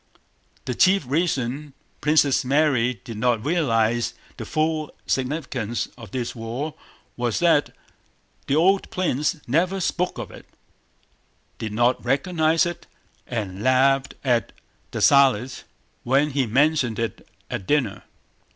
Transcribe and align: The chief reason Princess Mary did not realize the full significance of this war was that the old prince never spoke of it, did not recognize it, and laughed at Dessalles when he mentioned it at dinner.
The 0.65 0.73
chief 0.73 1.03
reason 1.07 1.73
Princess 2.01 2.43
Mary 2.43 2.99
did 3.03 3.19
not 3.19 3.45
realize 3.45 4.15
the 4.37 4.45
full 4.47 4.89
significance 5.05 5.89
of 5.95 6.09
this 6.09 6.33
war 6.35 6.73
was 7.15 7.37
that 7.37 7.71
the 8.47 8.55
old 8.55 8.89
prince 8.89 9.35
never 9.47 9.79
spoke 9.79 10.17
of 10.17 10.31
it, 10.31 10.47
did 11.59 11.71
not 11.71 12.03
recognize 12.03 12.65
it, 12.65 12.87
and 13.27 13.61
laughed 13.61 14.15
at 14.23 14.53
Dessalles 14.89 15.65
when 16.01 16.31
he 16.31 16.47
mentioned 16.47 16.97
it 16.97 17.27
at 17.51 17.67
dinner. 17.67 18.01